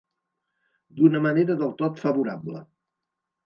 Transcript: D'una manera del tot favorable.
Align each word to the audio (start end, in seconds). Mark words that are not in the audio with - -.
D'una 1.01 1.21
manera 1.27 1.59
del 1.61 1.77
tot 1.85 2.05
favorable. 2.07 2.67